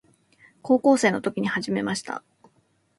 [0.63, 2.23] 高校生の時に始めました。